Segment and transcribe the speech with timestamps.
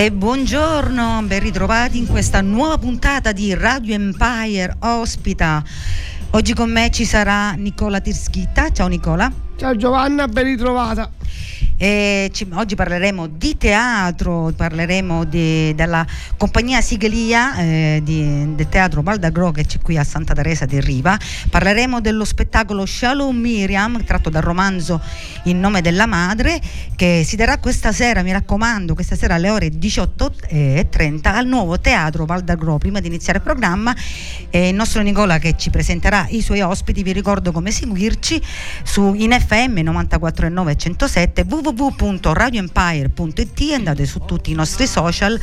[0.00, 5.62] E buongiorno, ben ritrovati in questa nuova puntata di Radio Empire Ospita.
[6.30, 8.72] Oggi con me ci sarà Nicola Tirschitta.
[8.72, 9.30] Ciao Nicola.
[9.56, 11.19] Ciao Giovanna, ben ritrovata.
[11.82, 19.50] E ci, oggi parleremo di teatro, parleremo di, della compagnia Sigelia eh, del teatro Baldagro
[19.50, 21.18] che c'è qui a Santa Teresa di Riva.
[21.48, 25.00] Parleremo dello spettacolo Shalom Miriam, tratto dal romanzo
[25.44, 26.60] In nome della madre,
[26.94, 32.26] che si terrà questa sera, mi raccomando, questa sera alle ore 18.30 al nuovo teatro
[32.26, 32.76] Baldagro.
[32.76, 33.96] Prima di iniziare il programma,
[34.50, 38.38] eh, il nostro Nicola che ci presenterà i suoi ospiti, vi ricordo come seguirci
[38.82, 45.38] su in FM 94.9 107 www www.radioempire.it andate su tutti i nostri social.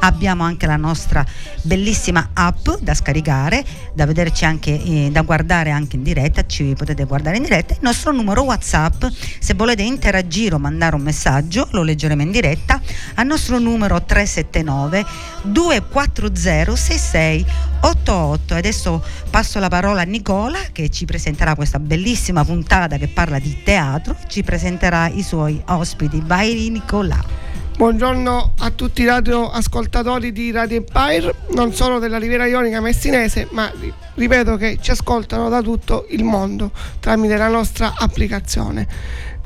[0.00, 1.24] Abbiamo anche la nostra
[1.62, 3.64] bellissima app da scaricare
[3.94, 7.74] da vederci anche eh, da guardare anche in diretta ci potete guardare in diretta.
[7.74, 9.04] Il nostro numero whatsapp
[9.38, 12.80] se volete interagire o mandare un messaggio lo leggeremo in diretta
[13.14, 15.04] al nostro numero 379
[15.42, 23.08] 240 6688 adesso passo la parola a Nicola che ci presenterà questa bellissima puntata che
[23.08, 26.22] parla di teatro ci presenterà i suoi ospiti.
[26.24, 27.48] Vai Nicola.
[27.80, 33.72] Buongiorno a tutti i radioascoltatori di Radio Empire, non solo della Riviera Ionica Messinese, ma
[34.16, 38.86] ripeto che ci ascoltano da tutto il mondo tramite la nostra applicazione.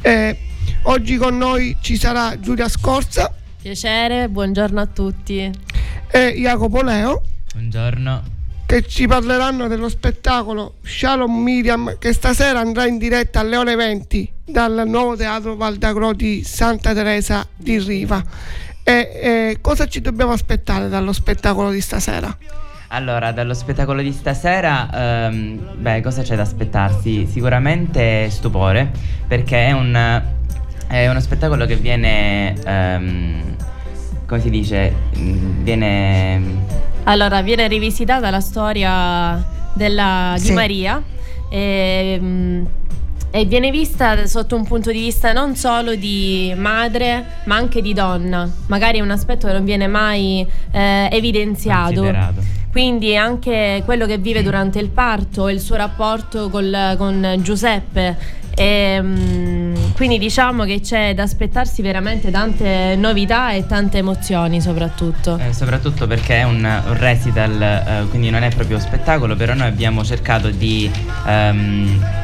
[0.01, 0.37] Eh,
[0.83, 3.33] oggi con noi ci sarà Giulia Scorza.
[3.63, 5.49] Piacere, buongiorno a tutti.
[6.17, 7.23] E Jacopo Leo.
[7.55, 8.23] Buongiorno
[8.67, 14.33] che ci parleranno dello spettacolo Shalom Miriam che stasera andrà in diretta alle ore 20
[14.45, 18.23] dal nuovo teatro Valdagro di Santa Teresa di Riva.
[18.85, 22.39] E, e cosa ci dobbiamo aspettare dallo spettacolo di stasera?
[22.91, 27.27] Allora, dallo spettacolo di stasera, ehm, beh, cosa c'è da aspettarsi?
[27.27, 28.89] Sicuramente stupore,
[29.27, 30.23] perché è, un,
[30.87, 33.57] è uno spettacolo che viene, ehm,
[34.27, 39.43] come si dice, viene allora, viene rivisitata la storia
[39.75, 40.49] della, sì.
[40.49, 41.03] di Maria
[41.51, 42.65] e, mm,
[43.31, 47.93] e, viene vista sotto un punto di vista non solo di madre, ma anche di
[47.93, 48.51] donna.
[48.67, 52.43] Magari è un aspetto che non viene mai eh, evidenziato.
[52.71, 58.99] Quindi anche quello che vive durante il parto, il suo rapporto col, con Giuseppe e,
[59.01, 65.39] um, quindi diciamo che c'è da aspettarsi veramente tante novità e tante emozioni soprattutto.
[65.39, 69.69] Eh, soprattutto perché è un, un recital, eh, quindi non è proprio spettacolo, però noi
[69.69, 70.91] abbiamo cercato di...
[71.27, 72.23] Um,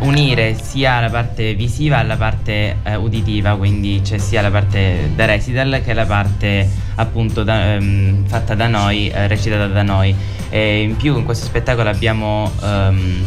[0.00, 5.24] unire sia la parte visiva alla parte eh, uditiva, quindi c'è sia la parte da
[5.24, 10.14] recital che la parte appunto da, ehm, fatta da noi, eh, recitata da noi.
[10.50, 13.24] E in più in questo spettacolo abbiamo ehm,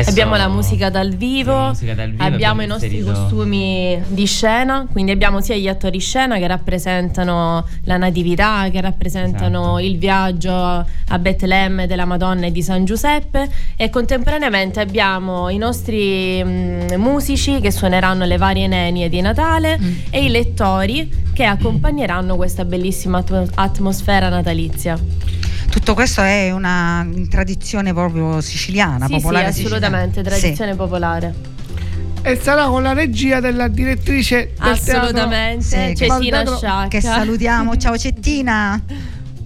[0.00, 3.12] abbiamo la musica dal vivo, musica dal vivo abbiamo i nostri inserito...
[3.12, 9.78] costumi di scena, quindi abbiamo sia gli attori scena che rappresentano la natività, che rappresentano
[9.78, 9.78] esatto.
[9.78, 16.42] il viaggio a Betlemme della Madonna e di San Giuseppe e contemporaneamente abbiamo i nostri
[16.42, 19.92] mh, mm, musici che suoneranno le varie nenie di Natale mm.
[20.10, 24.98] e i lettori che accompagneranno questa bellissima atm- atmosfera natalizia.
[25.70, 30.38] Tutto questo è una tradizione proprio siciliana, sì, popolare sì, assolutamente, siciliana.
[30.38, 30.76] tradizione sì.
[30.76, 31.34] popolare.
[32.24, 36.88] E sarà con la regia della direttrice del Assolutamente, sì, Cettina Sciacca.
[36.88, 37.76] Che salutiamo.
[37.76, 38.80] Ciao Cettina.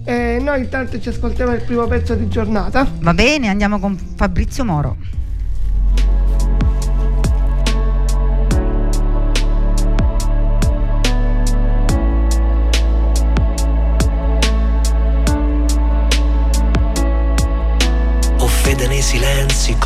[0.03, 2.87] E noi intanto ci ascoltiamo il primo pezzo di giornata.
[2.99, 4.95] Va bene, andiamo con Fabrizio Moro.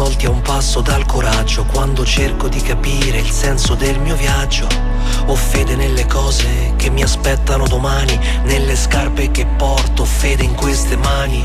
[0.01, 4.15] Silenzi colti a un passo dal coraggio quando cerco di capire il senso del mio
[4.15, 4.90] viaggio.
[5.25, 10.97] Ho fede nelle cose che mi aspettano domani, nelle scarpe che porto, fede in queste
[10.97, 11.43] mani.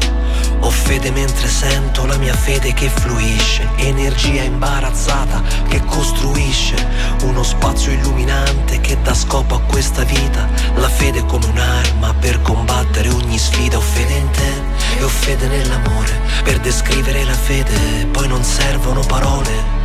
[0.61, 6.75] Ho fede mentre sento la mia fede che fluisce, energia imbarazzata che costruisce
[7.23, 10.49] uno spazio illuminante che dà scopo a questa vita.
[10.77, 13.77] La fede come un'arma per combattere ogni sfida.
[13.77, 16.21] Ho fede in te e ho fede nell'amore.
[16.43, 19.76] Per descrivere la fede poi non servono parole.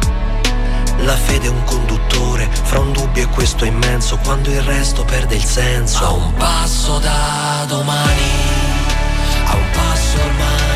[1.03, 5.35] La fede è un conduttore fra un dubbio e questo immenso quando il resto perde
[5.35, 6.05] il senso.
[6.05, 8.31] A un passo da domani,
[9.45, 10.70] a un passo ormai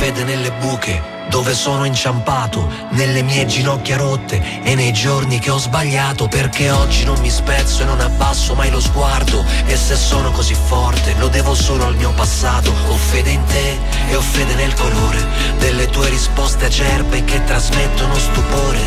[0.00, 5.58] fede nelle buche dove sono inciampato, nelle mie ginocchia rotte e nei giorni che ho
[5.58, 9.44] sbagliato, perché oggi non mi spezzo e non abbasso mai lo sguardo.
[9.66, 12.72] E se sono così forte, lo devo solo al mio passato.
[12.88, 15.24] Ho fede in te e ho fede nel colore
[15.58, 18.80] delle tue risposte acerbe che trasmettono stupore.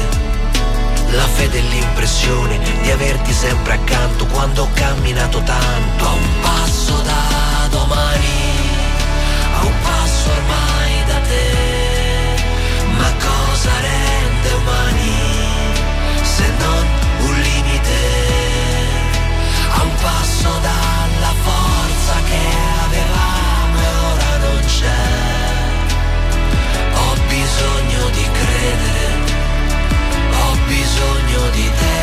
[1.11, 6.05] La fede è l'impressione di averti sempre accanto quando ho camminato tanto.
[6.05, 8.27] A un passo da domani,
[9.59, 10.82] a un passo ormai
[26.95, 29.03] Ho bisogno di credere
[30.43, 32.01] ho bisogno di te.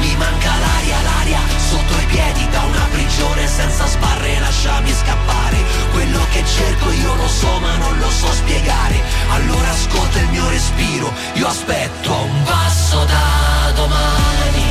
[0.00, 5.58] Mi manca l'aria, l'aria sotto i piedi da una prigione senza sbarre, lasciami scappare.
[5.92, 9.00] Quello che cerco io lo so ma non lo so spiegare.
[9.30, 14.64] Allora ascolta il mio respiro, io aspetto un passo da domani,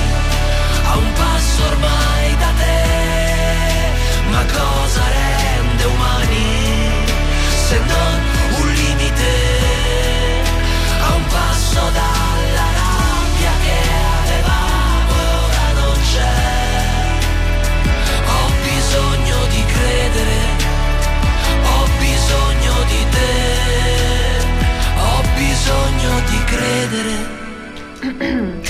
[0.92, 2.78] a un passo ormai da te.
[4.32, 6.48] Ma cosa rende umani
[7.68, 8.16] se non
[8.62, 9.60] un limite?
[11.02, 13.78] a un passo dalla rabbia che
[14.22, 16.38] avevamo e ora non c'è.
[18.34, 20.38] Ho bisogno di credere,
[21.64, 23.34] ho bisogno di te,
[25.08, 27.14] ho bisogno di credere.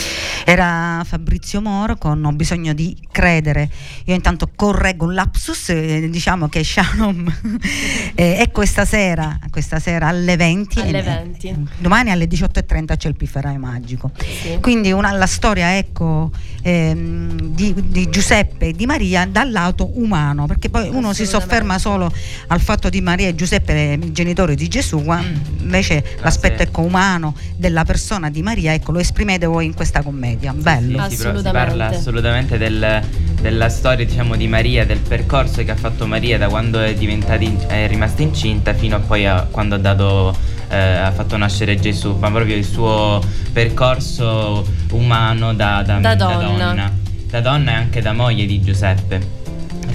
[0.49, 3.69] Era Fabrizio Moro con Ho bisogno di credere.
[4.05, 7.31] Io intanto correggo un lapsus, eh, diciamo che Shannon
[8.15, 10.79] eh, è questa sera, questa sera alle 20.
[10.79, 11.55] Alle e- 20.
[11.77, 14.09] Domani alle 18.30 c'è il pifferaio magico.
[14.17, 14.57] Sì.
[14.59, 16.31] Quindi una- la storia ecco,
[16.63, 21.77] ehm, di, di Giuseppe e di Maria dal lato umano, perché poi uno si sofferma
[21.77, 22.11] solo
[22.47, 25.23] al fatto di Maria e Giuseppe, i genitori di Gesù, ma
[25.59, 30.38] invece l'aspetto ecco, umano della persona di Maria ecco, lo esprimete voi in questa commedia.
[30.39, 31.03] Bello.
[31.09, 31.51] Sì, sì, però si Assolutamente.
[31.51, 33.01] parla assolutamente del-
[33.41, 37.41] della storia diciamo, di Maria, del percorso che ha fatto Maria da quando è, diventata
[37.43, 40.35] in- è rimasta incinta fino a poi a quando ha, dato,
[40.69, 43.21] eh, ha fatto nascere Gesù, ma proprio il suo
[43.53, 46.91] percorso umano da, da- Da da donna.
[47.29, 49.37] Da donna e anche da moglie di Giuseppe.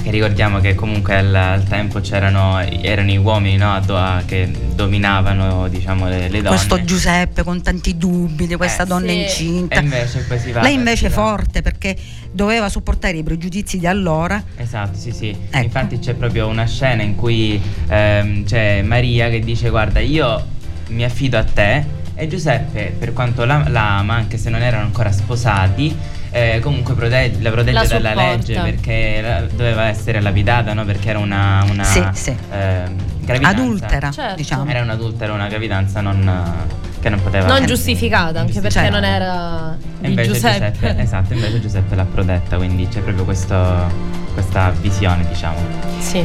[0.05, 5.67] Perché ricordiamo che comunque al, al tempo c'erano erano i uomini no, a che dominavano
[5.69, 6.49] diciamo, le, le donne.
[6.49, 9.23] Questo Giuseppe con tanti dubbi di questa Eh, donna sì.
[9.23, 9.77] incinta.
[9.77, 10.27] E invece
[10.61, 11.97] Lei invece è forte perché
[12.31, 14.45] doveva sopportare i pregiudizi di allora.
[14.57, 15.35] Esatto, sì, sì.
[15.49, 15.65] Ecco.
[15.65, 17.59] Infatti c'è proprio una scena in cui
[17.89, 20.45] ehm, c'è Maria che dice guarda io
[20.89, 21.83] mi affido a te
[22.15, 25.97] e Giuseppe per quanto la, la ama anche se non erano ancora sposati
[26.37, 30.85] eh, comunque proteg- la protegge La dalla legge perché la- doveva essere lapidata no?
[30.85, 32.37] perché era una, una Sì, sì.
[32.51, 33.61] ehm, gravidanza.
[33.63, 34.35] Adultera, Certo.
[34.35, 34.69] diciamo.
[34.69, 36.67] Era un'adultera, una gravidanza non,
[37.01, 38.91] che non poteva Non giustificata, anche perché Certo.
[38.91, 40.97] non era di invece Giuseppe.
[40.99, 43.93] esatto, invece Giuseppe l'ha protetta, quindi c'è proprio questo-
[44.33, 45.59] questa visione, diciamo.
[46.01, 46.25] Sì.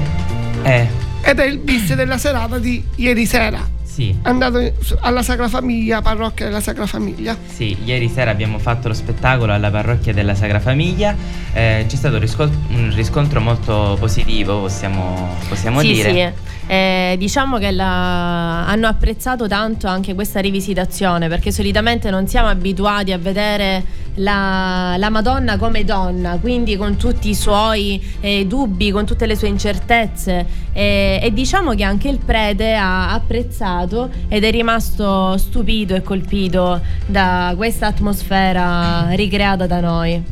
[0.63, 0.88] Eh,
[1.22, 3.60] Ed è il bis della serata di ieri sera.
[4.00, 4.60] Sì, Andato
[5.01, 7.36] alla Sacra Famiglia, parrocchia della Sacra Famiglia.
[7.46, 11.13] Sì, ieri sera abbiamo fatto lo spettacolo alla parrocchia della Sagra Famiglia,
[11.51, 16.12] eh, c'è stato un riscontro molto positivo, possiamo, possiamo sì, dire.
[16.12, 16.48] sì.
[16.72, 23.12] Eh, diciamo che la- hanno apprezzato tanto anche questa rivisitazione perché solitamente non siamo abituati
[23.12, 23.84] a vedere
[24.20, 29.36] la, la, Madonna come donna, quindi con tutti i suoi eh, dubbi, con tutte le
[29.36, 33.88] sue incertezze e, e, diciamo che anche il prete ha apprezzato
[34.27, 40.24] ed è rimasto stupito e colpito da questa atmosfera ricreata da noi.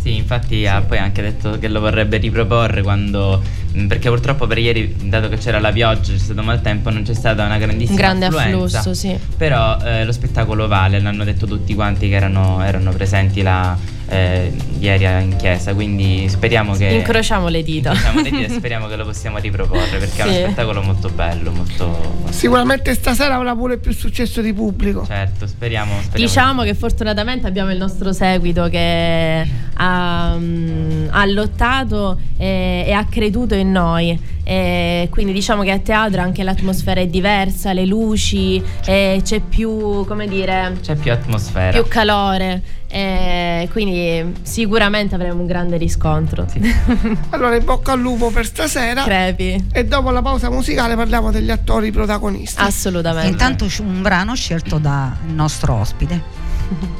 [0.00, 0.66] Sì, infatti sì.
[0.66, 3.42] ha poi anche detto che lo vorrebbe riproporre quando
[3.76, 7.14] mm, perché purtroppo per ieri, dato che c'era la pioggia, c'è stato maltempo, non c'è
[7.14, 9.18] stata una grandissima Un grande affluenza, afflusso, sì.
[9.36, 13.76] Però eh, lo spettacolo vale, l'hanno detto tutti quanti che erano, erano presenti là
[14.10, 16.86] eh, ieri in chiesa, quindi speriamo che...
[16.86, 17.92] Incrociamo le dita.
[17.92, 20.28] Incrociamo le dita e speriamo che lo possiamo riproporre perché sì.
[20.28, 22.24] è uno spettacolo molto bello, molto...
[22.30, 25.06] Sicuramente stasera avrà pure più successo di pubblico.
[25.06, 25.92] Certo, speriamo.
[26.00, 26.26] speriamo.
[26.26, 29.46] Diciamo che fortunatamente abbiamo il nostro seguito che
[29.80, 34.18] ha, um, ha lottato e, e ha creduto in noi.
[34.44, 40.26] E quindi diciamo che a teatro anche l'atmosfera è diversa, le luci, c'è più, come
[40.26, 42.62] dire, c'è più atmosfera, più calore.
[42.92, 46.46] E quindi sicuramente avremo un grande riscontro.
[46.50, 46.60] Sì.
[47.30, 49.04] allora, in bocca al lupo per stasera.
[49.04, 49.68] Crepi.
[49.72, 52.60] E dopo la pausa musicale parliamo degli attori protagonisti.
[52.60, 53.30] Assolutamente.
[53.30, 56.98] Intanto un brano scelto dal nostro ospite.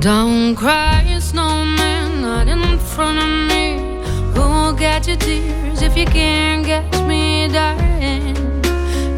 [0.00, 4.00] Don't cry, snowman, not in front of me.
[4.32, 8.34] Who'll get your tears if you can't catch me, darling?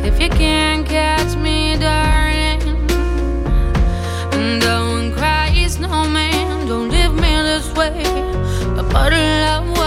[0.04, 2.88] If you can't catch me, darling.
[4.58, 8.02] Don't cry, snowman, don't leave me this way.
[8.76, 9.20] A bottle
[9.54, 9.78] of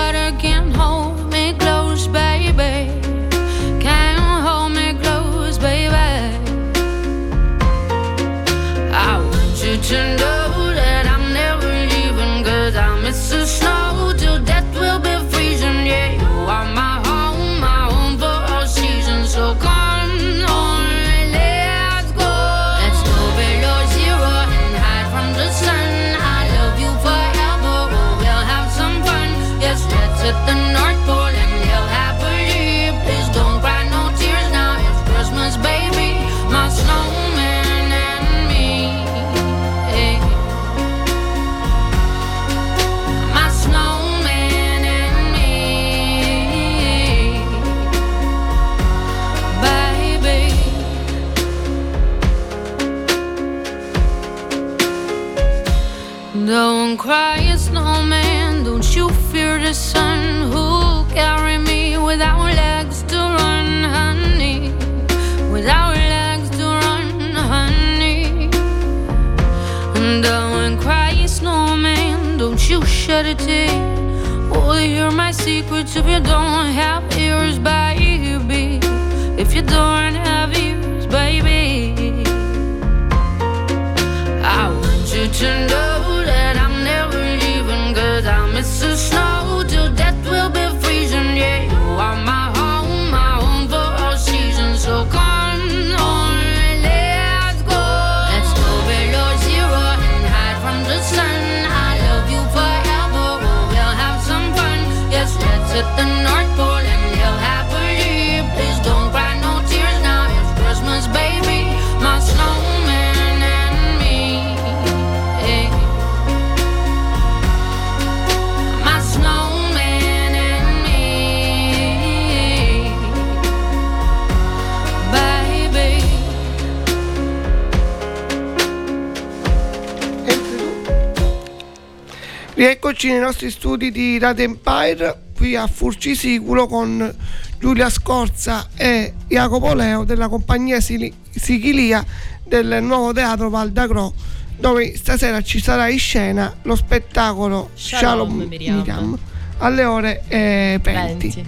[132.66, 137.16] Rieccoci nei nostri studi di Radio Empire, qui a Furcisiculo con
[137.60, 142.04] Giulia Scorza e Jacopo Leo della compagnia Sichilia
[142.44, 144.16] del nuovo teatro Val d'Agro
[144.58, 148.78] dove stasera ci sarà in scena lo spettacolo Shalom, Shalom Miriam.
[148.78, 149.20] Miriam
[149.60, 151.28] alle ore eh, 20.
[151.30, 151.46] 20.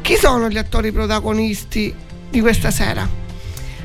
[0.00, 1.94] Chi sono gli attori protagonisti
[2.28, 3.21] di questa sera?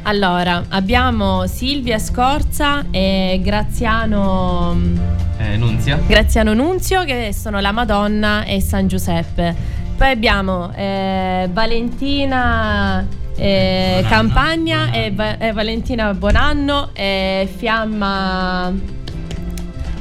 [0.08, 4.74] Allora, abbiamo Silvia Scorza e Graziano
[5.38, 6.00] eh, Nunzio.
[6.08, 9.54] Graziano Nunzio che sono la Madonna e San Giuseppe.
[9.98, 18.72] Poi abbiamo eh, Valentina eh, Campagna e Va- Valentina Bonanno e Fiamma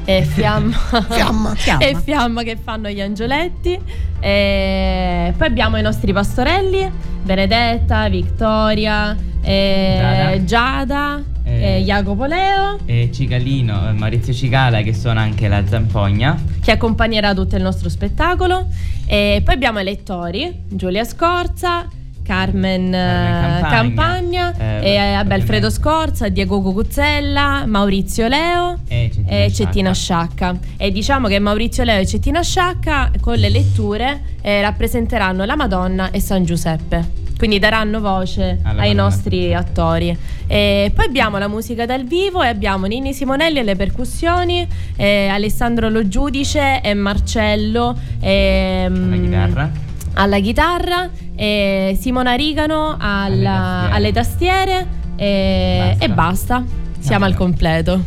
[0.04, 0.76] e Fiamma,
[1.10, 1.54] Fiamma.
[1.56, 1.84] Fiamma.
[1.84, 3.76] e Fiamma che fanno gli angioletti.
[4.20, 6.88] E poi abbiamo i nostri pastorelli,
[7.24, 10.44] Benedetta, Vittoria, Giada.
[10.44, 16.72] Giada eh, Jacopo Leo e Cicalino, eh, Maurizio Cicala che suona anche la zampogna che
[16.72, 18.66] accompagnerà tutto il nostro spettacolo.
[19.06, 21.86] E poi abbiamo i lettori, Giulia Scorza,
[22.24, 29.36] Carmen, Carmen Campagna, Campagna eh, e, vabbè, Alfredo Scorza, Diego Cucuzzella, Maurizio Leo E Cettina
[29.36, 30.58] e Cettina Sciacca.
[30.76, 36.10] E diciamo che Maurizio Leo e Cettina Sciacca con le letture eh, rappresenteranno la Madonna
[36.10, 37.25] e San Giuseppe.
[37.36, 40.16] Quindi daranno voce Alla ai nostri attori.
[40.46, 44.66] E poi abbiamo la musica dal vivo e abbiamo Nini Simonelli alle percussioni,
[44.96, 49.70] eh, Alessandro Lo Giudice e Marcello ehm, La chitarra.
[50.14, 56.04] alla chitarra, e Simona Rigano alla- alle tastiere, e, Basta.
[56.04, 56.64] e basta.
[57.00, 57.36] Siamo al no.
[57.36, 58.04] completo.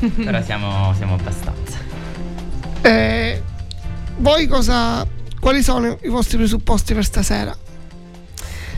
[0.24, 1.76] Però siamo, siamo abbastanza.
[2.80, 3.42] Eh,
[4.16, 5.06] voi cosa,
[5.38, 7.54] quali sono i vostri presupposti per stasera?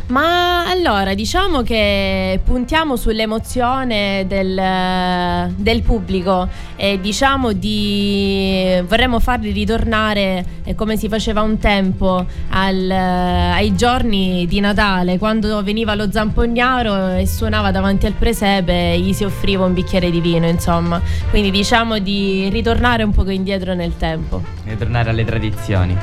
[0.06, 6.46] Ma allora diciamo che puntiamo sull'emozione del, del pubblico
[6.76, 14.46] e diciamo di vorremmo farli ritornare eh, come si faceva un tempo al- ai giorni
[14.46, 19.64] di Natale quando veniva lo zampognaro e suonava davanti al presepe e gli si offriva
[19.64, 24.76] un bicchiere di vino insomma quindi diciamo di ritornare un poco indietro nel tempo E
[24.76, 25.96] tornare alle tradizioni.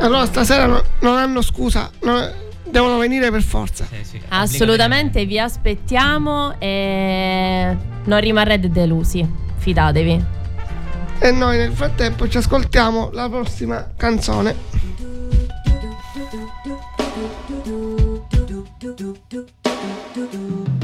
[0.00, 2.42] Allora stasera no- non hanno scusa, no-
[2.74, 3.86] devono venire per forza.
[3.88, 9.26] Sì, sì, assolutamente vi aspettiamo e non rimarrete delusi
[9.56, 10.24] fidatevi
[11.20, 14.56] E noi nel frattempo ci ascoltiamo la prossima canzone.
[20.12, 20.83] Ti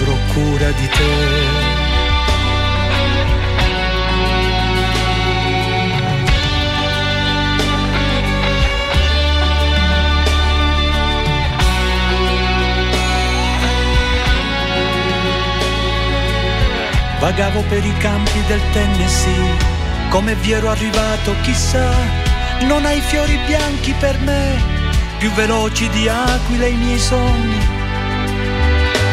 [0.00, 1.76] avrò cura di te.
[17.20, 19.56] Vagavo per i campi del Tennessee,
[20.08, 21.90] come vi ero arrivato chissà,
[22.62, 24.62] non hai fiori bianchi per me,
[25.18, 27.77] più veloci di aquile i miei sogni,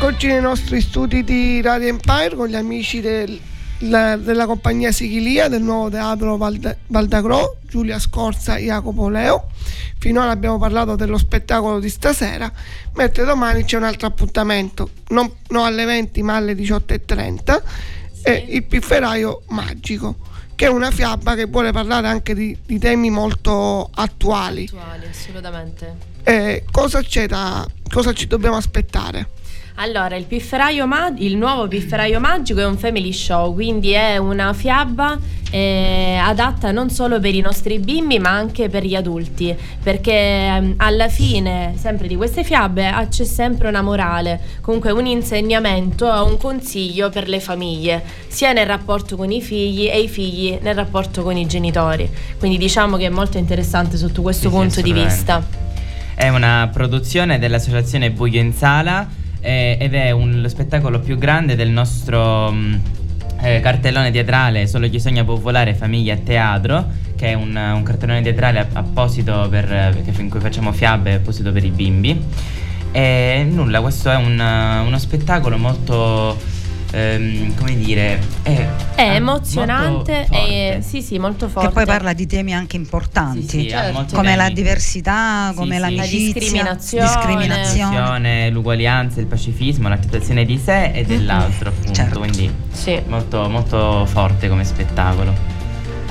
[0.00, 3.36] Rieccoci nei nostri studi di Radio Empire con gli amici del,
[3.78, 9.48] la, della compagnia Sichilia del nuovo teatro Valde, Valdagro, Giulia Scorza e Jacopo Leo.
[9.98, 12.48] Finora abbiamo parlato dello spettacolo di stasera,
[12.94, 17.62] mentre domani c'è un altro appuntamento, non, non alle 20 ma alle 18.30,
[18.12, 18.22] sì.
[18.22, 20.18] è il pifferaio magico
[20.54, 24.62] che è una fiaba che vuole parlare anche di, di temi molto attuali.
[24.72, 25.96] Attuali, assolutamente.
[26.22, 29.30] Eh, cosa c'è da, cosa ci dobbiamo aspettare?
[29.80, 34.52] Allora, il, pifferaio mag- il nuovo pifferaio magico è un family show, quindi è una
[34.52, 35.16] fiaba
[35.52, 40.74] eh, adatta non solo per i nostri bimbi ma anche per gli adulti, perché eh,
[40.78, 46.38] alla fine sempre di queste fiabe ah, c'è sempre una morale, comunque un insegnamento, un
[46.38, 51.22] consiglio per le famiglie, sia nel rapporto con i figli e i figli nel rapporto
[51.22, 52.10] con i genitori.
[52.36, 55.40] Quindi diciamo che è molto interessante sotto questo sì, punto sì, di vista.
[56.16, 61.56] È una produzione dell'associazione Buio in Sala eh, ed è un, lo spettacolo più grande
[61.56, 62.80] del nostro mh,
[63.40, 66.86] eh, cartellone teatrale Solo chi sogna può volare famiglia e teatro
[67.18, 71.70] che è un, un cartellone teatrale apposito per, in cui facciamo fiabe apposito per i
[71.70, 72.16] bimbi.
[72.92, 76.38] E nulla questo è un, uno spettacolo molto
[76.90, 81.68] ehm, come dire, è, è emozionante e sì, sì, molto forte.
[81.68, 84.14] Che poi parla di temi anche importanti, sì, sì, certo.
[84.14, 88.50] come la diversità, come sì, l'amicizia, la discriminazione, discriminazione.
[88.50, 91.92] l'uguaglianza, il pacifismo, l'accettazione di sé e dell'altro, appunto.
[91.92, 92.18] Certo.
[92.18, 92.50] Quindi
[93.06, 95.56] molto, molto forte come spettacolo.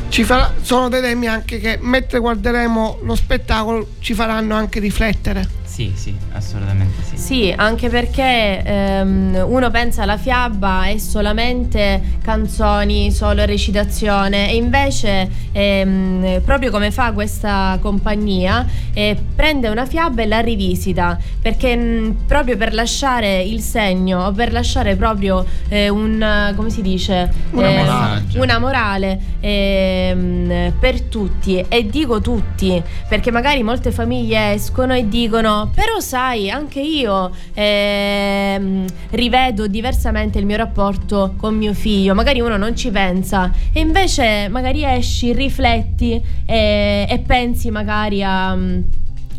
[0.10, 5.48] Ci farà, sono dei temi anche che mentre guarderemo lo spettacolo ci faranno anche riflettere.
[5.78, 7.18] Sì, sì, assolutamente sì.
[7.18, 15.30] Sì, anche perché ehm, uno pensa alla fiaba è solamente canzoni, solo recitazione e invece
[15.52, 22.24] ehm, proprio come fa questa compagnia eh, prende una fiaba e la rivisita perché mh,
[22.26, 27.32] proprio per lasciare il segno o per lasciare proprio eh, un, come si dice?
[27.52, 28.24] Una Eh, morale.
[28.38, 35.66] una morale ehm, per tutti e dico tutti perché magari molte famiglie escono e dicono
[35.74, 42.58] però sai anche io ehm, rivedo diversamente il mio rapporto con mio figlio magari uno
[42.58, 48.80] non ci pensa e invece magari esci rifletti e, e pensi magari a mm,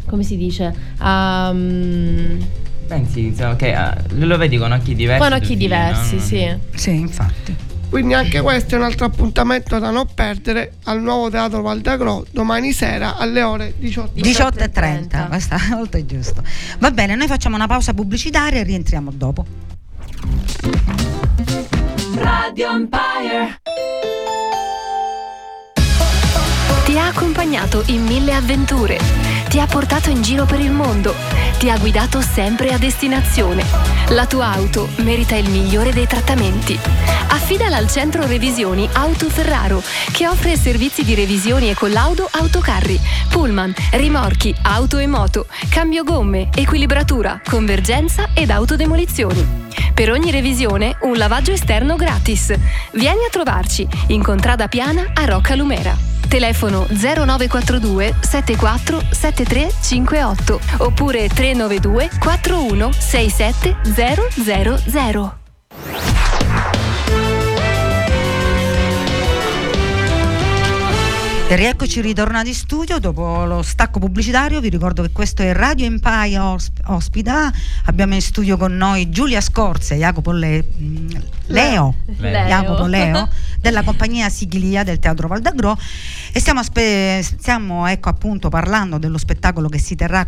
[0.06, 2.40] come si dice a mm,
[2.88, 5.22] Pensi, insomma, che ah, lo vedi con occhi diversi.
[5.22, 6.20] con occhi figlio, diversi no?
[6.22, 7.54] sì Sì, infatti.
[7.88, 12.72] Quindi anche questo è un altro appuntamento da non perdere al nuovo teatro Valdagro domani
[12.72, 14.20] sera alle ore 18.
[14.20, 16.42] 18.30, questo è molto giusto.
[16.78, 19.44] Va bene, noi facciamo una pausa pubblicitaria e rientriamo dopo.
[22.16, 23.60] Radio Empire.
[26.84, 28.98] Ti ha accompagnato in mille avventure,
[29.48, 31.14] ti ha portato in giro per il mondo,
[31.58, 33.64] ti ha guidato sempre a destinazione.
[34.08, 36.78] La tua auto merita il migliore dei trattamenti.
[37.28, 39.82] Affidala al centro revisioni Auto Ferraro,
[40.12, 46.50] che offre servizi di revisioni e collaudo autocarri, pullman, rimorchi, auto e moto, cambio gomme,
[46.54, 49.66] equilibratura, convergenza ed autodemolizioni.
[49.94, 52.54] Per ogni revisione un lavaggio esterno gratis.
[52.92, 56.17] Vieni a trovarci in Contrada Piana a Rocca Lumera.
[56.28, 65.38] Telefono 0942 74 73 58 oppure 392 41 67 000.
[71.50, 74.60] E rieccoci ritornati in studio dopo lo stacco pubblicitario.
[74.60, 77.50] Vi ricordo che questo è Radio Empire Osp- Ospita.
[77.86, 81.08] Abbiamo in studio con noi Giulia Scorza e Jacopo Le- mm,
[81.46, 81.94] Leo.
[82.18, 82.46] Leo.
[82.46, 83.30] Jacopo Leo
[83.62, 85.78] della compagnia Sigilia del Teatro Valdagro
[86.32, 90.26] e stiamo, aspe- stiamo ecco appunto parlando dello spettacolo che si terrà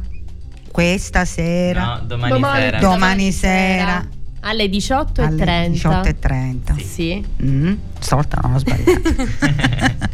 [0.70, 2.78] questa sera, No, domani, Domani- sera.
[2.78, 4.08] domani sera
[4.42, 6.82] alle 18.30 alle 18.30.
[6.82, 7.22] Sì.
[7.42, 9.02] Mm, stavolta non ho sbagliato.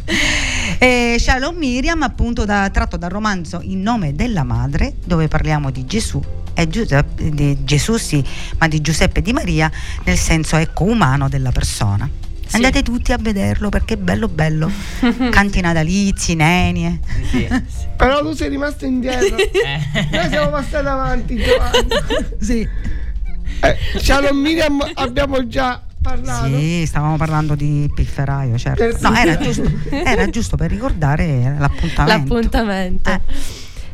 [0.79, 5.85] e Shalom Miriam, appunto da- tratto dal romanzo In nome della madre, dove parliamo di
[5.85, 6.21] Gesù.
[6.53, 8.21] E Giuseppe, di Gesù sì,
[8.57, 9.71] ma di Giuseppe e di Maria
[10.05, 12.09] nel senso ecco umano della persona.
[12.47, 12.55] Sì.
[12.55, 14.71] Andate tutti a vederlo perché è bello bello.
[15.31, 16.99] Canti natalizi, nenie.
[17.29, 17.47] Sì.
[17.95, 19.35] Però tu sei rimasto indietro.
[19.67, 20.07] Eh.
[20.11, 21.87] Noi siamo passati avanti, Giovanni.
[22.39, 22.67] sì.
[23.59, 26.47] Eh, Shalom Miriam abbiamo già parlato.
[26.57, 28.83] Sì, stavamo parlando di pifferaio, certo.
[28.83, 29.01] Eh, sì.
[29.01, 32.33] No, era giusto, era giusto per ricordare l'appuntamento.
[32.33, 33.21] l'appuntamento Eh.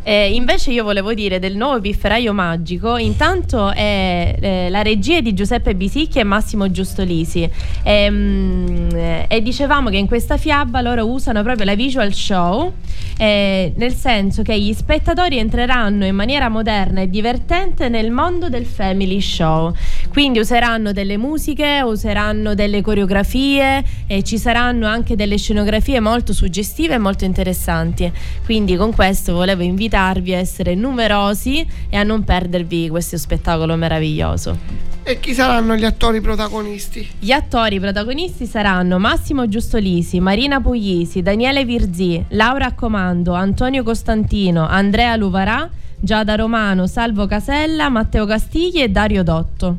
[0.06, 5.34] Eh, invece io volevo dire del nuovo pifferaio magico, intanto è eh, la regia di
[5.34, 7.50] Giuseppe Bisicchi e Massimo Giustolisi.
[7.84, 8.90] E, mm,
[9.30, 12.74] e, dicevamo che in questa fiaba loro usano proprio la visual show,
[13.18, 18.66] eh, nel senso che gli spettatori entreranno in maniera moderna e divertente nel mondo del
[18.66, 19.74] family show,
[20.12, 26.96] quindi useranno delle musiche, useranno delle coreografie e ci saranno anche delle scenografie molto suggestive
[26.96, 28.12] e molto interessanti,
[28.44, 33.76] quindi con questo volevo invitare invitarvi a essere numerosi e a non perdervi questo spettacolo
[33.76, 34.58] meraviglioso.
[35.04, 37.08] E chi saranno gli attori protagonisti?
[37.20, 45.16] Gli attori protagonisti saranno Massimo Giustolisi, Marina Puglisi, Daniele Virzì, Laura Comando, Antonio Costantino, Andrea
[45.16, 49.78] Luvarà, Giada Romano, Salvo Casella, Matteo Castigli e Dario Dotto.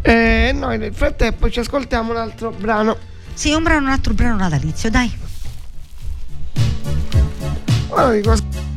[0.00, 2.96] E eh, noi nel frattempo ci ascoltiamo un altro brano.
[3.34, 5.21] Sì, un brano, un altro brano natalizio, dai.
[7.92, 8.71] Guarda di cosa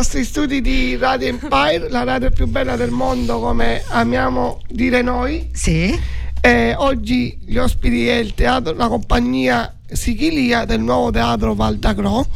[0.00, 5.50] nostri studi di Radio Empire, la radio più bella del mondo, come amiamo dire noi.
[5.52, 5.94] Sì.
[6.40, 12.26] E oggi gli ospiti è il teatro, la compagnia Sichilia del nuovo teatro Valdagro,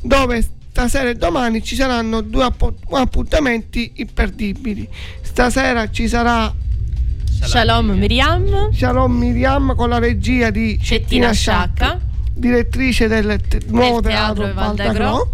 [0.00, 2.48] dove stasera e domani ci saranno due
[2.92, 4.88] appuntamenti imperdibili.
[5.20, 6.54] Stasera ci sarà
[7.42, 8.70] Shalom Miriam.
[8.70, 11.98] Shalom Miriam con la regia di Cettina Sciacca,
[12.32, 15.30] direttrice del te- nuovo teatro, teatro Valdagro.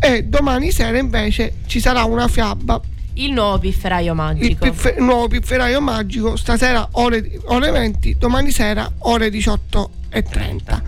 [0.00, 2.80] E domani sera invece ci sarà una fiaba
[3.14, 4.46] il nuovo pifferaio magico.
[4.46, 10.82] Il, piffe, nuovo pifferaio magico, stasera ore, ore 20, domani sera ore 18 e 30.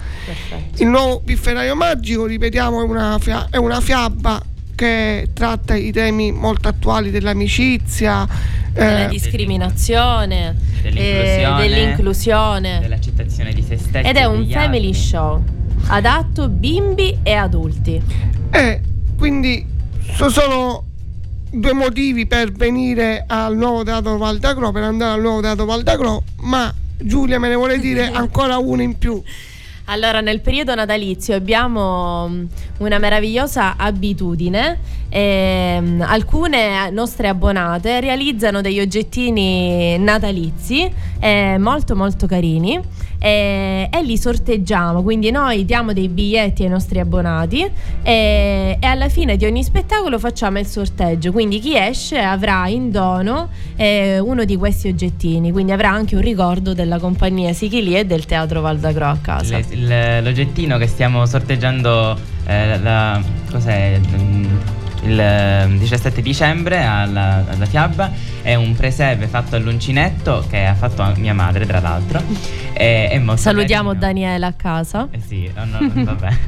[0.77, 4.40] Il nuovo pifferaio magico, ripetiamo, è una, fia- è una fiaba
[4.75, 8.27] che tratta i temi molto attuali dell'amicizia,
[8.72, 14.09] della eh, discriminazione, dell'inclusione, eh, dell'inclusione, dell'accettazione di se stessi.
[14.09, 14.94] Ed è un family altri.
[14.94, 15.44] show
[15.88, 18.01] adatto bimbi e adulti.
[18.51, 18.81] E eh,
[19.23, 19.65] quindi
[20.31, 20.85] sono
[21.49, 26.75] due motivi per venire al nuovo teatro Valdagro, per andare al nuovo teatro Valdagro, ma
[26.99, 29.23] Giulia me ne vuole dire ancora uno in più.
[29.87, 32.45] Allora, nel periodo natalizio abbiamo mm,
[32.79, 35.01] una meravigliosa abitudine.
[35.09, 40.90] Eh, alcune nostre abbonate realizzano degli oggettini natalizi
[41.21, 42.81] eh, molto molto carini
[43.23, 45.03] e, e, li sorteggiamo.
[45.03, 47.61] Quindi noi diamo dei biglietti ai nostri abbonati
[48.03, 51.31] e, e, alla fine di ogni spettacolo facciamo il sorteggio.
[51.31, 56.23] Quindi chi esce avrà in dono eh, uno di questi oggettini, quindi avrà anche un
[56.23, 59.59] ricordo della compagnia Sichili e del Teatro Valdagro a casa.
[59.73, 64.01] Il, l'oggettino che stiamo sorteggiando, eh, la, cos'è?
[65.03, 68.11] il 17 ehm, dicembre alla, alla, Fiabba
[68.43, 72.23] è un presepe fatto all'uncinetto che ha fatto mia madre tra l'altro
[72.73, 74.07] è, è salutiamo carino.
[74.07, 76.39] Daniela a casa eh sì no, no, vabbè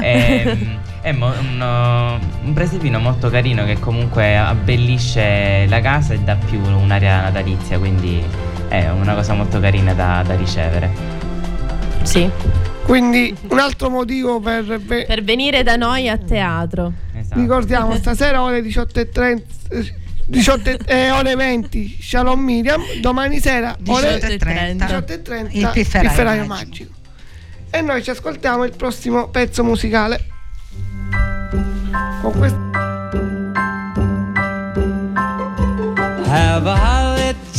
[0.00, 0.56] è,
[1.00, 6.60] è mo, uno, un presepino molto carino che comunque abbellisce la casa e dà più
[6.60, 8.22] un'area natalizia quindi
[8.68, 11.18] è una cosa molto carina da, da ricevere
[12.02, 12.30] sì.
[12.84, 16.92] Quindi un altro motivo per, per, per venire da noi a teatro.
[17.14, 17.40] Esatto.
[17.40, 19.98] Ricordiamo stasera ore 18.30
[20.30, 22.82] 18 eh, ore 20 Shalom Miriam.
[23.00, 26.92] Domani sera ore 18.30 il pifferaio, magico.
[27.70, 30.26] E noi ci ascoltiamo il prossimo pezzo musicale.
[32.22, 32.58] Con questo
[36.26, 37.09] Have a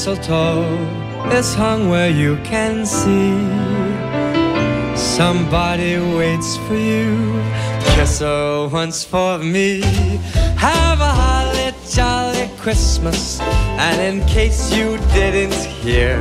[0.00, 0.64] Mistletoe
[1.30, 3.36] is hung where you can see.
[4.96, 7.38] Somebody waits for you.
[7.94, 9.82] Kiss her once for me.
[10.56, 13.40] Have a holly jolly Christmas.
[13.76, 15.52] And in case you didn't
[15.84, 16.18] hear,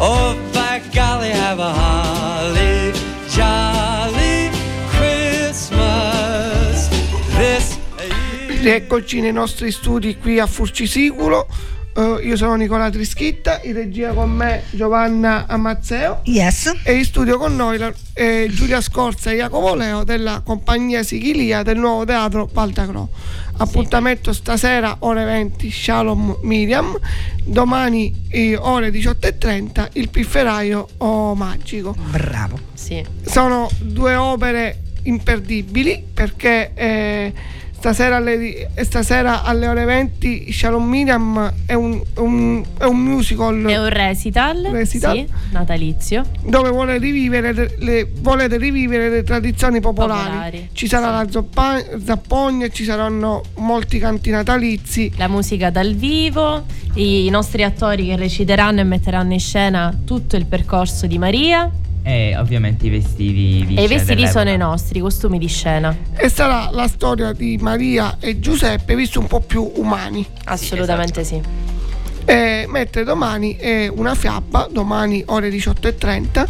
[0.00, 2.92] oh by golly, have a holly
[3.30, 4.50] jolly
[4.90, 6.88] Christmas.
[7.38, 7.78] This
[8.60, 11.46] Rieccoci nei nostri studi qui a Furcisicolo
[11.96, 16.20] Uh, io sono Nicola Trischitta, in regia con me Giovanna Amazzeo.
[16.24, 16.70] Yes.
[16.82, 21.62] E in studio con noi la, eh, Giulia Scorza e Jacopo Leo della compagnia Sichilia
[21.62, 23.08] del nuovo teatro Paltacro.
[23.56, 24.40] Appuntamento sì.
[24.40, 26.98] stasera ore 20 Shalom Miriam,
[27.42, 31.96] domani eh, ore 18.30 il pifferaio oh, magico.
[32.10, 32.58] Bravo.
[32.74, 33.02] Sì.
[33.24, 36.72] Sono due opere imperdibili perché...
[36.74, 37.32] Eh,
[37.86, 43.64] stasera alle, stasera alle ore 20 Shalom Miriam è un, un, è un musical.
[43.64, 46.24] È un recital, recital sì, natalizio.
[46.42, 50.30] Dove vuole rivivere le, le, volete rivivere le tradizioni popolari.
[50.30, 51.24] Popolari, Ci sarà sì.
[51.24, 55.12] la zoppa, zappogna, ci saranno molti canti natalizi.
[55.16, 56.64] La musica dal vivo,
[56.94, 61.70] i nostri attori che reciteranno e metteranno in scena tutto il percorso di Maria.
[62.08, 64.30] E ovviamente i vestiti di E i vestiti dell'epoca.
[64.30, 65.92] sono i nostri, i costumi di scena.
[66.14, 70.24] E sarà la storia di Maria e Giuseppe visti un po' più umani.
[70.44, 71.42] Assolutamente sì.
[72.24, 76.46] Eh, mentre domani è una fiaba, domani ore 18.30,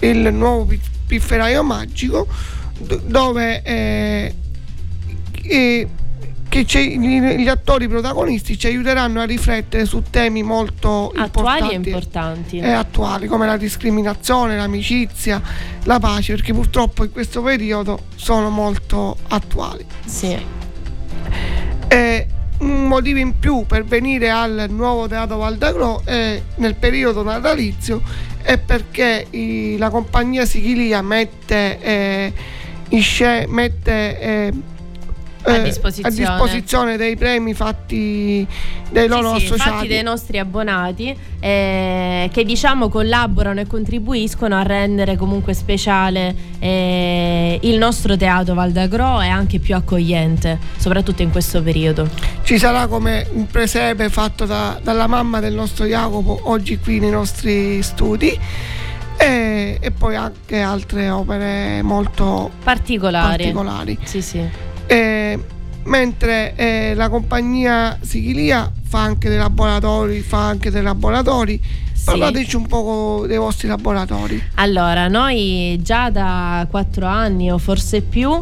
[0.00, 2.26] il nuovo pi- pifferaio magico,
[3.06, 4.34] dove eh,
[5.42, 5.88] eh,
[6.64, 12.58] che gli, attori protagonisti ci aiuteranno a riflettere su temi molto Attuali e importanti importanti.
[12.58, 15.40] e attuali come la discriminazione, l'amicizia,
[15.84, 19.84] la pace, perché purtroppo in questo periodo sono molto attuali.
[20.04, 20.36] Sì.
[21.88, 22.26] E
[22.58, 28.02] un motivo in più per venire al nuovo Teatro Valdagro è nel periodo natalizio
[28.42, 32.32] è perché i- la compagnia Sichilia mette, eh,
[32.90, 34.52] in sce- mette eh,
[35.44, 36.14] A eh, disposizione.
[36.14, 38.46] disposizione dei premi fatti
[38.90, 39.70] dai loro Sì, sì, associati.
[39.70, 47.58] fatti dei nostri abbonati eh, che diciamo collaborano e contribuiscono a rendere comunque speciale eh,
[47.62, 52.08] il nostro teatro Valdagro e anche più accogliente, soprattutto in questo periodo.
[52.42, 57.10] Ci sarà come un presepe fatto da- dalla mamma del nostro Jacopo oggi qui nei
[57.10, 58.36] nostri studi
[59.16, 63.36] e, e poi anche altre opere molto Particolari.
[63.36, 63.98] particolari.
[64.04, 64.66] Sì, sì.
[64.90, 65.38] Eh,
[65.84, 71.60] mentre eh, la compagnia Sichilia fa anche dei laboratori, fa anche dei laboratori.
[72.08, 74.42] Parlateci un po' dei vostri laboratori.
[74.54, 78.40] Allora, noi già da quattro anni o forse più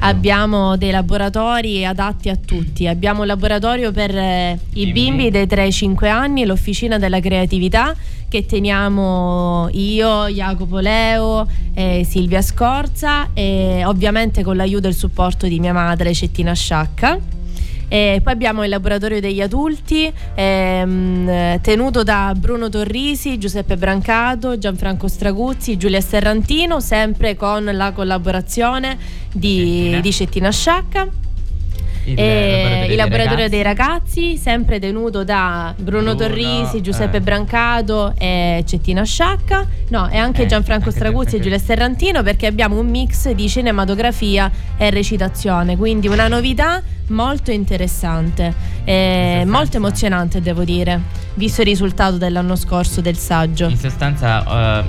[0.00, 2.86] abbiamo dei laboratori adatti a tutti.
[2.86, 7.94] Abbiamo un laboratorio per eh, i bimbi dai 3 ai 5 anni, l'officina della creatività
[8.28, 15.46] che teniamo io, Jacopo Leo, eh, Silvia Scorza e ovviamente con l'aiuto e il supporto
[15.46, 17.18] di mia madre Cettina Sciacca.
[17.88, 25.08] E poi abbiamo il laboratorio degli adulti ehm, tenuto da Bruno Torrisi, Giuseppe Brancato, Gianfranco
[25.08, 28.98] Straguzzi, Giulia Serrantino, sempre con la collaborazione
[29.32, 30.00] di Cettina.
[30.00, 31.08] di Cettina Sciacca.
[32.04, 33.50] Il E laboratorio il dei laboratorio ragazzi.
[33.50, 37.20] dei ragazzi, sempre tenuto da Bruno, Bruno, Torrisi, Giuseppe eh.
[37.20, 39.66] Brancato e Cettina Sciacca.
[39.88, 41.40] No, e anche Eh, Gianfranco anche Straguzzi e.
[41.40, 48.54] Giulia Serrantino perché abbiamo un mix di cinematografia e recitazione, quindi una novità molto interessante
[48.84, 51.00] e molto emozionante devo dire,
[51.34, 53.66] visto il risultato dell'anno scorso del saggio.
[53.66, 54.84] In sostanza, eh,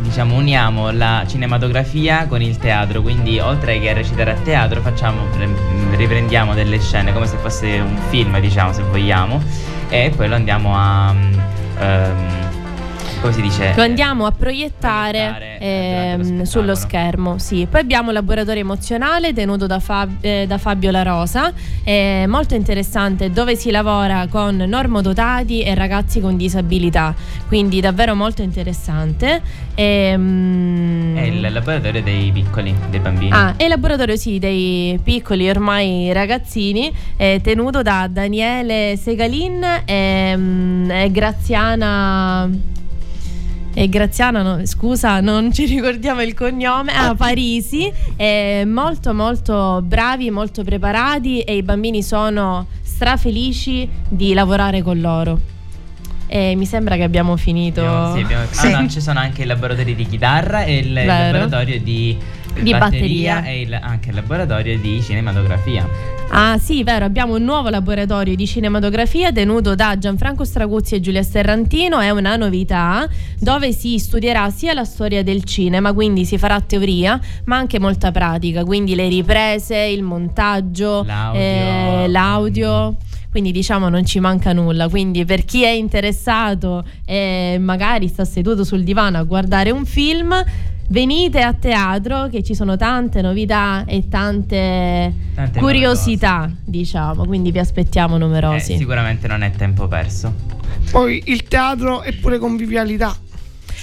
[0.00, 5.22] diciamo, uniamo la cinematografia con il teatro, quindi oltre che a recitare a teatro, facciamo,
[5.32, 9.42] pre- riprendiamo delle scene come se fosse un film, diciamo, se vogliamo,
[9.88, 11.14] e poi lo andiamo a.
[11.78, 12.44] ehm,
[13.20, 13.72] come si dice?
[13.76, 17.38] Lo andiamo a proiettare, Proiettare, eh, ehm, sullo schermo.
[17.38, 17.66] Sì.
[17.70, 21.52] Poi abbiamo un laboratorio emozionale tenuto da, Fab- eh, da Fabio La Rosa,
[21.84, 27.14] eh, molto interessante, dove si lavora con normodotati e ragazzi con disabilità.
[27.48, 29.42] Quindi davvero molto interessante.
[29.74, 33.30] Ehm, È il laboratorio dei piccoli, dei bambini.
[33.32, 40.34] Ah, e il laboratorio sì dei piccoli ormai ragazzini, eh, tenuto da Daniele Segalin e,
[40.36, 42.48] mm, e Graziana.
[43.78, 46.92] E Graziana, no, scusa, non ci ricordiamo il cognome.
[46.94, 47.92] Ah, Parisi.
[48.16, 55.38] eh, molto, molto bravi, molto preparati e i bambini sono strafelici di lavorare con loro.
[56.26, 57.80] E mi sembra che abbiamo finito.
[57.84, 58.66] Abbiamo- sì, abbiamo- Sì.
[58.72, 61.06] Ah, no, ci sono anche i laboratori di chitarra e il Vero.
[61.32, 62.16] laboratorio di,
[62.62, 63.42] Di batteria.
[63.44, 66.14] e il- anche il laboratorio di cinematografia.
[66.28, 71.22] Ah sì, vero, abbiamo un nuovo laboratorio di cinematografia tenuto da Gianfranco Straguzzi e Giulia
[71.22, 76.60] Serrantino, è una novità dove si studierà sia la storia del cinema, quindi si farà
[76.60, 81.40] teoria, ma anche molta pratica, quindi le riprese, il montaggio, L'audio.
[81.40, 82.96] eh, l'audio.
[83.36, 88.64] Quindi diciamo non ci manca nulla, quindi per chi è interessato e magari sta seduto
[88.64, 90.34] sul divano a guardare un film,
[90.88, 97.58] venite a teatro che ci sono tante novità e tante, Tante curiosità, diciamo, quindi vi
[97.58, 98.74] aspettiamo Eh, numerosi.
[98.78, 100.32] sicuramente non è tempo perso.
[100.90, 103.14] Poi il teatro è pure convivialità.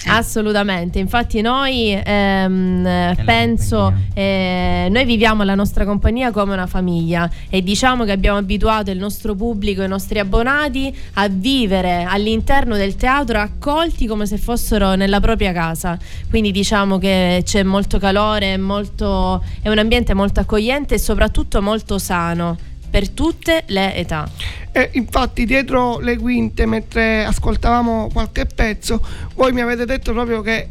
[0.08, 7.62] Assolutamente, infatti noi ehm, penso, eh, noi viviamo la nostra compagnia come una famiglia e
[7.62, 13.40] diciamo che abbiamo abituato il nostro pubblico, i nostri abbonati a vivere all'interno del teatro
[13.40, 15.98] accolti come se fossero nella propria casa,
[16.30, 21.98] quindi diciamo che c'è molto calore, molto, è un ambiente molto accogliente e soprattutto molto
[21.98, 24.30] sano per tutte le età.
[24.72, 30.70] E infatti dietro le quinte, mentre ascoltavamo qualche pezzo, voi mi avete detto proprio che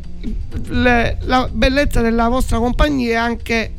[0.68, 3.72] le, la bellezza della vostra compagnia è anche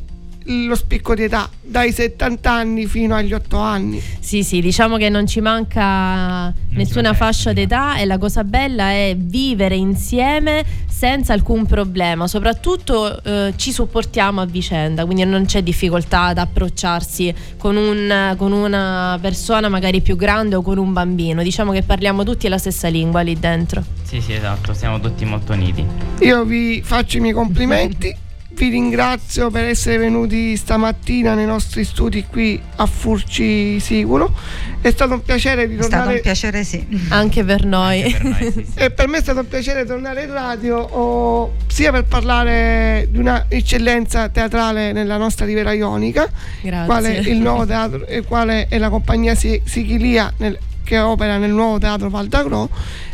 [0.45, 4.01] lo spicco di età, dai 70 anni fino agli 8 anni.
[4.19, 9.15] Sì, sì, diciamo che non ci manca nessuna fascia d'età e la cosa bella è
[9.17, 16.25] vivere insieme senza alcun problema, soprattutto eh, ci supportiamo a vicenda, quindi non c'è difficoltà
[16.25, 21.71] ad approcciarsi con, un, con una persona magari più grande o con un bambino, diciamo
[21.71, 23.83] che parliamo tutti la stessa lingua lì dentro.
[24.03, 25.85] Sì, sì, esatto, siamo tutti molto uniti.
[26.19, 28.15] Io vi faccio i miei complimenti
[28.55, 34.33] vi ringrazio per essere venuti stamattina nei nostri studi qui a Furci Sicuro.
[34.79, 35.85] È stato un piacere di tornare.
[35.85, 37.07] È stato un piacere, sì.
[37.09, 38.11] Anche per noi.
[38.11, 38.79] Per noi, sì, sì.
[38.79, 43.17] E per me è stato un piacere tornare in radio o sia per parlare di
[43.17, 46.29] una eccellenza teatrale nella nostra Rivera Ionica,
[46.61, 46.85] Grazie.
[46.85, 51.51] quale è il nuovo teatro e quale è la compagnia Sichilia nel, che opera nel
[51.51, 52.69] nuovo teatro Val d'Agro,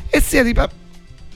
[0.10, 0.54] e sia di,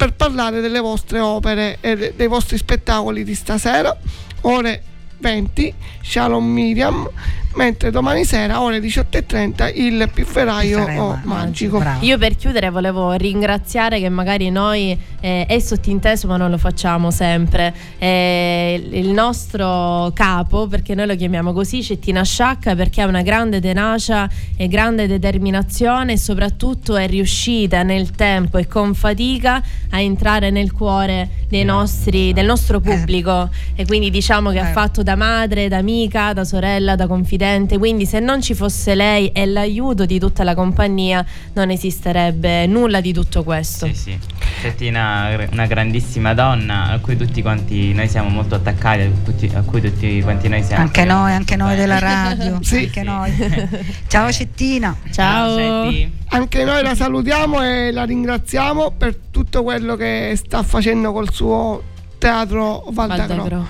[0.03, 3.95] per parlare delle vostre opere e dei vostri spettacoli di stasera,
[4.41, 4.83] ore
[5.19, 7.09] 20, Shalom Miriam,
[7.55, 11.77] mentre domani sera, ore 18.30, il pifferaio, oh, magico.
[11.77, 12.03] bravo.
[12.05, 17.11] Io per chiudere volevo ringraziare che magari noi eh, è sottinteso ma non lo facciamo
[17.11, 23.21] sempre eh, il nostro capo perché noi lo chiamiamo così Cettina Sciacca perché ha una
[23.21, 24.27] grande tenacia
[24.57, 30.71] e grande determinazione e soprattutto è riuscita nel tempo e con fatica a entrare nel
[30.71, 34.71] cuore dei nostri, del nostro pubblico e quindi diciamo che ha Eh.
[34.71, 37.41] fatto da madre, da amica, da sorella, da confidente
[37.77, 43.01] quindi se non ci fosse lei e l'aiuto di tutta la compagnia non esisterebbe nulla
[43.01, 43.85] di tutto questo.
[43.87, 44.17] Sì, sì.
[44.61, 49.61] Cettina, una grandissima donna a cui tutti quanti noi siamo molto attaccati, a, tutti- a
[49.61, 50.83] cui tutti quanti noi siamo.
[50.83, 52.59] Anche noi, anche noi della radio.
[52.63, 52.77] Sì.
[52.77, 53.03] Anche Sì.
[53.05, 53.31] noi.
[54.07, 54.95] Ciao Cettina.
[55.11, 55.57] Ciao.
[55.91, 56.11] Cetti.
[56.29, 61.83] Anche noi la salutiamo e la ringraziamo per tutto quello che sta facendo col suo
[62.17, 63.35] teatro Valdagro.
[63.35, 63.67] Valdagro.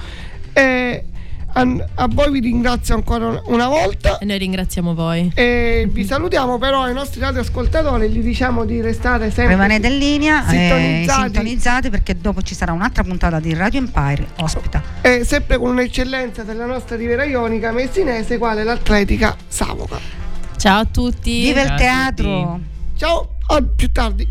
[0.53, 1.05] E
[1.53, 4.17] a, a voi vi ringrazio ancora una volta.
[4.17, 5.31] E noi ringraziamo voi.
[5.35, 10.45] E vi salutiamo però ai nostri radioascoltatori gli diciamo di restare sempre Rimanete in linea,
[10.45, 14.81] eh, sintonizzati sintonizzati perché dopo ci sarà un'altra puntata di Radio Empire ospita.
[15.01, 19.99] e sempre con un'eccellenza della nostra Rivera Ionica messinese quale l'Atletica Savoca
[20.57, 21.41] Ciao a tutti.
[21.41, 22.59] Viva il Ciao a teatro!
[22.95, 24.27] ciao a più tardi